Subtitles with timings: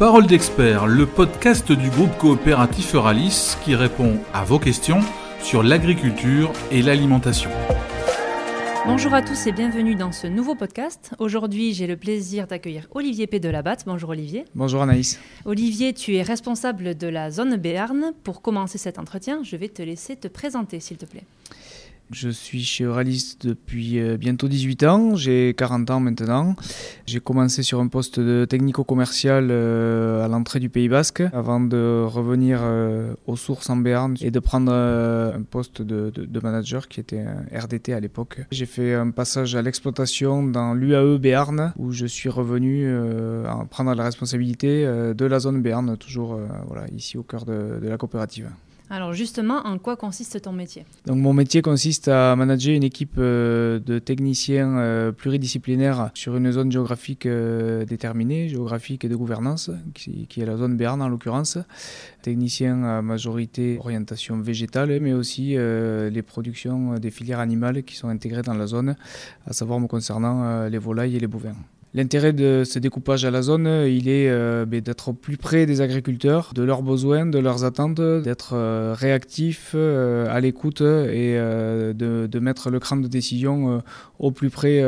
[0.00, 5.00] Parole d'expert, le podcast du groupe coopératif Euralis qui répond à vos questions
[5.42, 7.50] sur l'agriculture et l'alimentation.
[8.86, 11.14] Bonjour à tous et bienvenue dans ce nouveau podcast.
[11.18, 13.40] Aujourd'hui, j'ai le plaisir d'accueillir Olivier P.
[13.40, 13.82] de Labatte.
[13.84, 14.46] Bonjour Olivier.
[14.54, 15.20] Bonjour Anaïs.
[15.44, 18.12] Olivier, tu es responsable de la zone Béarn.
[18.24, 21.24] Pour commencer cet entretien, je vais te laisser te présenter, s'il te plaît.
[22.12, 26.56] Je suis chez Euralis depuis euh, bientôt 18 ans, j'ai 40 ans maintenant.
[27.06, 32.04] J'ai commencé sur un poste de technico-commercial euh, à l'entrée du Pays Basque avant de
[32.04, 37.20] revenir euh, aux sources en Béarn et de prendre un poste de, manager qui était
[37.20, 38.40] un RDT à l'époque.
[38.50, 42.92] J'ai fait un passage à l'exploitation dans l'UAE Béarn où je suis revenu
[43.70, 48.50] prendre la responsabilité de la zone Béarn, toujours voilà, ici au cœur de la coopérative.
[48.92, 50.84] Alors justement, en quoi consiste ton métier?
[51.06, 56.72] Mon métier consiste à manager une équipe euh, de techniciens euh, pluridisciplinaires sur une zone
[56.72, 61.56] géographique euh, déterminée, géographique et de gouvernance, qui, est la zone Béarn en l'occurrence.
[62.22, 68.42] Techniciens à majorité orientation végétale, mais aussi les productions des filières animales qui sont intégrées
[68.42, 68.96] dans la zone,
[69.46, 71.54] à savoir me concernant les volailles et les bovins.
[71.92, 75.80] L'intérêt de ce découpage à la zone, il est euh, ben, d'être plus près des
[75.80, 82.38] agriculteurs, de leurs besoins, de leurs attentes, d'être euh, réactif, euh, à l'écoute et de,
[82.38, 83.82] mettre le cran de décision
[84.18, 84.80] au plus près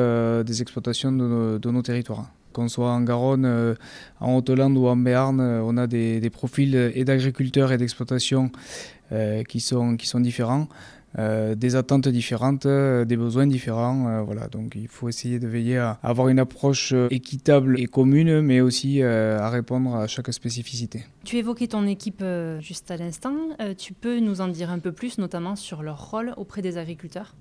[0.45, 2.31] des exploitations de nos, territoires.
[2.53, 3.77] Qu'on soit en Garonne,
[4.21, 8.51] en Haute-Lande ou en Béarn, on a des, profils et d'agriculteurs et d'exploitations
[9.49, 10.69] qui sont différents.
[11.19, 14.09] Euh, des attentes différentes, euh, des besoins différents.
[14.09, 18.41] Euh, voilà, donc il faut essayer de veiller à avoir une approche équitable et commune,
[18.41, 21.05] mais aussi à répondre à chaque spécificité.
[21.25, 22.25] Tu évoquais ton équipe
[22.61, 23.35] juste à l'instant.
[23.77, 27.35] tu peux nous en dire un peu plus, notamment sur leur rôle auprès des agriculteurs?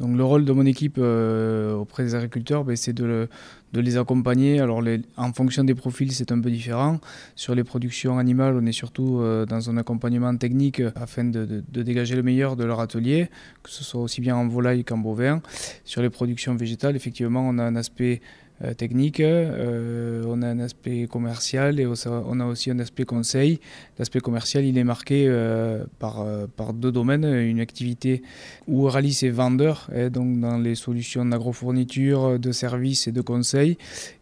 [0.00, 3.28] Donc le rôle de mon équipe euh, auprès des agriculteurs, ben, c'est de,
[3.72, 4.60] les accompagner.
[4.60, 4.82] Alors
[5.16, 7.00] en fonction des profils, c'est un peu différent.
[7.36, 12.16] Sur les productions animales, on est surtout euh, dans un accompagnement technique afin de, dégager
[12.16, 13.28] le meilleur de leur atelier,
[13.62, 15.40] que ce soit aussi bien en volaille qu'en bovin.
[15.84, 20.60] Sur les productions végétales, effectivement, on a un aspect euh, technique, euh, on a un
[20.60, 23.58] aspect commercial et on a aussi un aspect conseil.
[23.98, 26.24] L'aspect commercial, il est marqué euh, par,
[26.56, 27.24] par deux domaines.
[27.24, 28.22] Une activité
[28.68, 33.78] où Ralis est vendeur, et donc dans les solutions d'agrofourniture, de services et de conseil.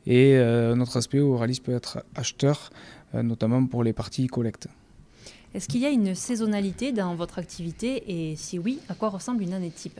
[0.07, 2.71] Et un autre aspect où Ralis peut être acheteur,
[3.13, 4.69] notamment pour les parties collecte.
[5.55, 8.05] Est-ce qu'il y a une saisonnalité dans votre activité?
[8.07, 9.99] Et si oui, à quoi ressemble une année type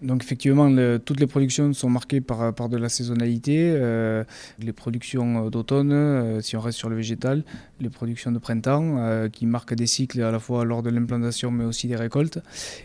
[0.00, 0.70] donc effectivement,
[1.04, 3.72] toutes les productions sont marquées par, de la saisonnalité.
[3.74, 4.22] Euh,
[4.60, 7.42] les productions euh, d'automne, euh, si on reste sur le végétal,
[7.80, 11.64] les productions de printemps, qui marquent des cycles à la fois lors de l'implantation mais
[11.64, 12.38] aussi des récoltes,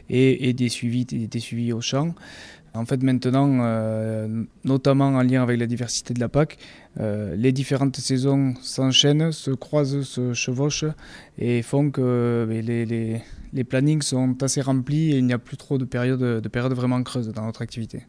[0.09, 2.16] et, des, suivis, des suivis au champ.
[2.75, 6.57] En fait, maintenant, euh, notamment en lien avec la diversité de la PAC,
[7.00, 10.85] euh, les différentes saisons s'enchaînent, se croisent, se chevauchent
[11.38, 15.78] et font que ben, les, plannings sont assez remplis et il n'y a plus trop
[15.78, 18.07] de périodes, de périodes vraiment creuses dans notre activité.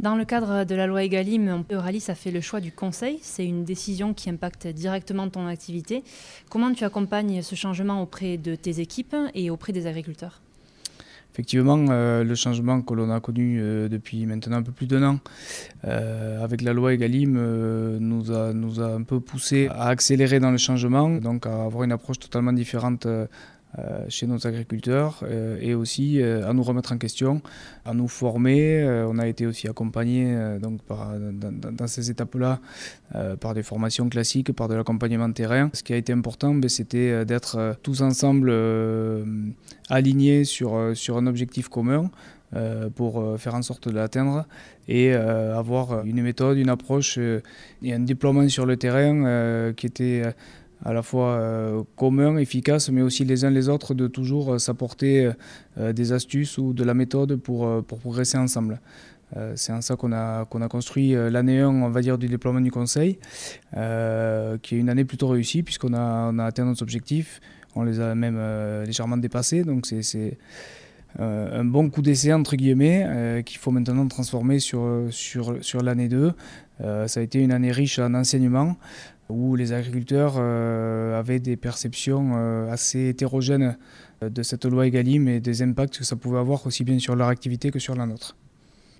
[0.00, 3.18] Dans le cadre de la loi Egalim, Euralis a fait le choix du conseil.
[3.22, 6.02] C'est une décision qui impacte directement ton activité.
[6.50, 10.40] Comment tu accompagnes ce changement auprès de tes équipes et auprès des agriculteurs?
[11.36, 15.02] Effectivement, euh, le changement que l'on a connu euh, depuis maintenant un peu plus d'un
[15.02, 15.18] an
[15.84, 17.38] euh, avec la loi Egalim
[18.00, 21.84] nous, a, nous a un peu poussé à accélérer dans le changement, donc à avoir
[21.84, 23.06] une approche totalement différente
[24.08, 27.42] chez nos agriculteurs euh, et aussi euh, à nous remettre en question,
[27.84, 28.84] à nous former.
[29.08, 32.60] on a été aussi accompagné donc dans, ces étapes-là
[33.40, 35.70] par des formations classiques, par de l'accompagnement terrain.
[35.72, 38.52] Ce qui a été important, ben, c'était d'être tous ensemble
[39.88, 42.10] alignés sur, sur un objectif commun.
[42.94, 44.46] pour faire en sorte de l'atteindre
[44.88, 50.22] et avoir une méthode, une approche et un déploiement sur le terrain qui était
[50.84, 54.58] à la fois euh, commun, efficace, mais aussi les uns les autres de toujours euh,
[54.58, 55.30] s'apporter
[55.78, 58.80] euh, des astuces ou de la méthode pour, progresser ensemble.
[59.54, 63.18] c'est en ça qu'on a, construit l'année 1, on va dire, du déploiement du conseil,
[63.72, 67.40] qui est une année plutôt réussie puisqu'on a, atteint nos objectifs,
[67.74, 68.38] on les a même
[68.84, 70.38] légèrement dépassés, donc c'est
[71.18, 76.32] un bon coup d'essai entre guillemets qu'il faut maintenant transformer sur l'année 2.
[77.06, 78.76] ça a été une année riche en enseignement
[79.28, 83.76] où les agriculteurs euh, avaient des perceptions euh, assez hétérogènes
[84.22, 87.16] euh, de cette loi Egalim et des impacts que ça pouvait avoir aussi bien sur
[87.16, 88.36] leur activité que sur la nôtre.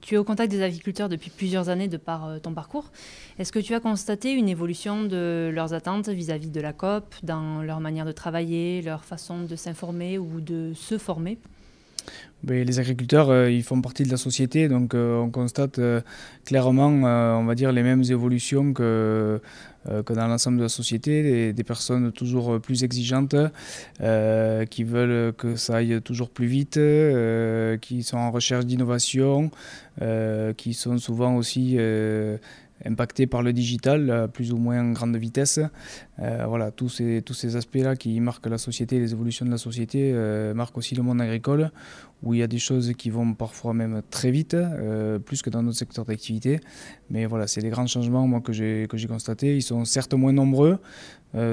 [0.01, 2.93] Tu es au contact des agriculteurs depuis plusieurs années de par ton parcours.
[3.41, 7.13] Est-ce que tu as constaté une évolution de leurs attentes vis-à-vis -vis de la COP,
[7.25, 11.39] dans leur manière de travailler, leur façon de s'informer ou de se former?
[12.47, 16.01] Les agriculteurs, euh, ils font partie de la société, donc euh, on constate euh,
[16.45, 19.41] clairement, on va dire, les mêmes évolutions que,
[20.05, 23.37] que dans l'ensemble de la société, des, personnes toujours plus exigeantes,
[24.71, 26.81] qui veulent que ça aille toujours plus vite,
[27.81, 29.51] qui sont en recherche d'innovation,
[30.57, 31.79] qui sont souvent aussi
[32.85, 35.61] impacté par le digital à plus ou moins grande vitesse.
[36.19, 39.59] Euh, voilà, tous ces, tous ces aspects-là qui marquent la société, les évolutions de la
[39.59, 41.71] société, euh, marquent aussi le monde agricole,
[42.23, 45.51] où il y a des choses qui vont parfois même très vite, euh, plus que
[45.51, 46.61] dans notre secteur d'activité.
[47.11, 49.57] Mais voilà, c'est les grands changements moi, que j'ai constatés.
[49.57, 50.79] Ils sont certes moins nombreux,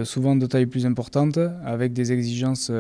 [0.05, 2.71] souvent de taille plus importante, avec des exigences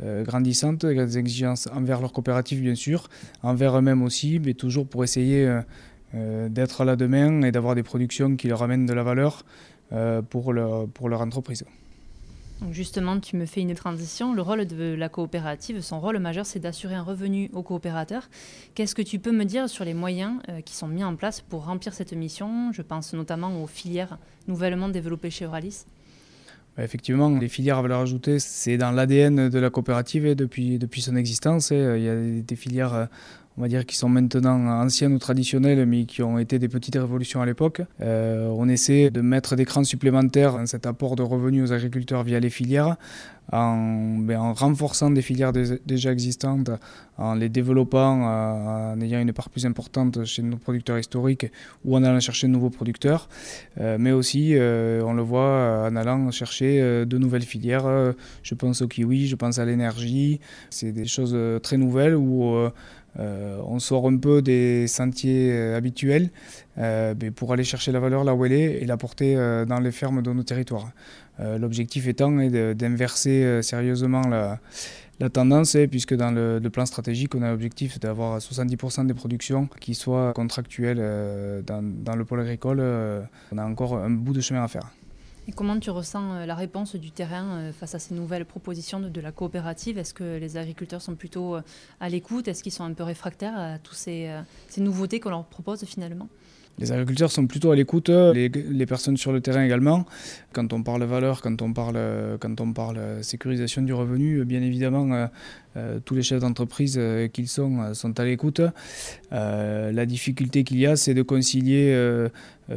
[0.00, 3.08] grandissantes, des exigences envers leurs coopératives bien sûr,
[3.42, 5.62] envers eux-mêmes aussi, mais toujours pour essayer
[6.14, 9.44] euh, d'être là demain et d'avoir des productions qui leur amènent de la valeur
[9.92, 11.64] euh, pour, leur, pour leur entreprise.
[12.62, 14.34] Donc justement, tu me fais une transition.
[14.34, 18.28] Le rôle de la coopérative, son rôle majeur, c'est d'assurer un revenu aux coopérateurs.
[18.74, 21.40] Qu'est-ce que tu peux me dire sur les moyens euh, qui sont mis en place
[21.40, 22.72] pour remplir cette mission?
[22.72, 24.18] Je pense notamment aux filières
[24.48, 25.84] nouvellement développées chez Euralis.
[26.76, 30.78] Bah, effectivement, les filières à valeur ajoutée, c'est dans l'ADN de la coopérative et depuis,
[30.78, 31.70] depuis son existence.
[31.70, 33.08] Il y a des filières
[33.58, 36.94] on va dire, qui sont maintenant anciennes ou traditionnelles, mais qui ont été des petites
[36.94, 37.82] révolutions à l'époque.
[38.00, 42.22] Euh, on essaie de mettre des crans supplémentaires dans cet apport de revenus aux agriculteurs
[42.22, 42.96] via les filières,
[43.50, 46.70] en, ben, en renforçant des filières déjà existantes,
[47.16, 51.50] en les développant, euh, en ayant une part plus importante chez nos producteurs historiques
[51.84, 53.28] ou en allant chercher de nouveaux producteurs,
[53.80, 58.14] euh, mais aussi, on le voit, en allant chercher de nouvelles filières.
[58.44, 60.38] je pense au kiwi, je pense à l'énergie.
[60.70, 62.54] C'est des choses très nouvelles où
[63.18, 66.30] euh, on sort un peu des sentiers euh, habituels
[66.78, 69.34] euh, pour aller chercher la valeur là où elle est et la porter
[69.66, 70.90] dans les fermes de nos territoires.
[71.40, 78.00] L'objectif étant d'inverser sérieusement la, tendance, hein, puisque dans le, plan stratégique, on a l'objectif
[78.00, 82.82] d'avoir 70% des productions qui soient contractuelles dans, le pôle agricole.
[83.52, 84.90] on a encore un bout de chemin à faire.
[85.48, 89.00] Et comment tu ressens euh, la réponse du terrain euh, face à ces nouvelles propositions
[89.00, 89.96] de, la coopérative?
[89.96, 91.62] Est-ce que les agriculteurs sont plutôt euh,
[92.00, 92.48] à l'écoute?
[92.48, 94.28] Est-ce qu'ils sont un peu réfractaires à toutes ces,
[94.76, 96.28] nouveautés qu'on leur propose finalement?
[96.78, 100.04] Les agriculteurs sont plutôt à l'écoute, les, personnes sur le terrain également.
[100.52, 101.98] Quand on parle valeur, quand on parle,
[102.38, 105.28] quand on parle sécurisation du revenu, bien évidemment,
[106.04, 107.00] tous les chefs d'entreprise
[107.32, 108.60] qu'ils sont sont à l'écoute.
[109.32, 112.30] la difficulté qu'il y a, c'est de concilier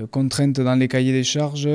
[0.10, 1.70] contraintes dans les cahiers des charges,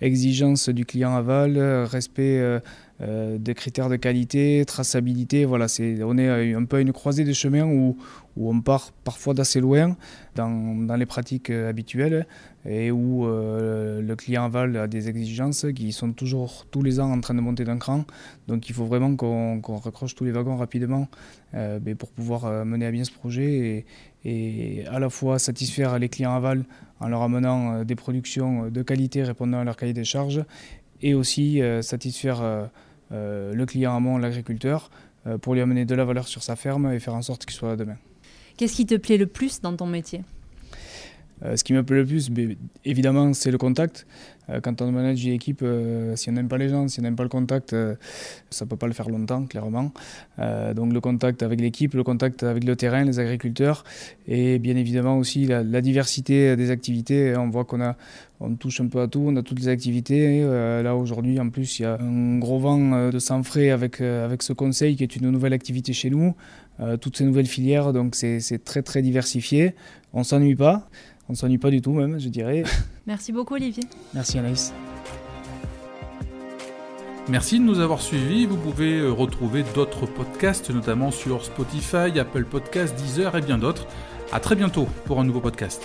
[0.00, 2.60] exigence du client aval, respect
[3.02, 5.46] euh, des critères de qualité, traçabilité.
[5.46, 5.66] Voilà,
[6.04, 7.96] on est un peu à une croisée des chemins où,
[8.36, 9.96] où on part parfois d'assez loin
[10.34, 10.50] dans,
[10.84, 12.26] dans, les pratiques euh, habituelles
[12.66, 17.10] et où euh, le client aval a des exigences qui sont toujours tous les ans
[17.10, 18.04] en train de monter d'un cran.
[18.48, 21.08] Donc il faut vraiment qu'on, qu'on raccroche tous les wagons rapidement
[21.52, 23.84] ben, pour pouvoir mener à bien ce projet
[24.24, 26.64] et, à la fois satisfaire les clients aval
[27.00, 30.44] en leur amenant des productions de qualité répondant à leur cahier des charges
[31.02, 32.68] et aussi satisfaire
[33.12, 34.90] euh, le client amont, l'agriculteur,
[35.26, 37.54] euh, pour lui amener de la valeur sur sa ferme et faire en sorte qu'il
[37.54, 37.96] soit là demain.
[38.56, 40.22] Qu'est-ce qui te plaît le plus dans ton métier?
[41.44, 42.30] Euh, ce qui me plaît le plus,
[42.84, 44.06] évidemment, c'est le contact.
[44.50, 47.02] Euh, quand on manage une équipe, euh, si on n'aime pas les gens, si on
[47.02, 47.70] n'aime pas le contact,
[48.50, 49.92] ça ne peut pas le faire longtemps, clairement.
[50.38, 53.84] donc le contact avec l'équipe, le contact avec le terrain, les agriculteurs,
[54.26, 57.36] et bien évidemment aussi la, diversité des activités.
[57.36, 57.96] On voit qu'on a,
[58.40, 60.42] on touche un peu à tout, on a toutes les activités.
[60.42, 64.42] là aujourd'hui, en plus, il y a un gros vent de sang frais avec, avec
[64.42, 66.34] ce conseil qui est une nouvelle activité chez nous.
[67.00, 69.74] toutes ces nouvelles filières, donc c'est très très diversifié.
[70.12, 70.88] On s'ennuie pas.
[71.30, 72.64] On ne s'ennuie pas du tout même, je dirais.
[73.06, 73.84] Merci beaucoup Olivier.
[74.14, 74.74] Merci Anaïs.
[77.28, 78.46] Merci de nous avoir suivis.
[78.46, 83.86] Vous pouvez euh, retrouver d'autres podcasts, notamment sur Spotify, Apple Podcasts, Deezer et bien d'autres.
[84.32, 85.84] À très bientôt pour un nouveau podcast.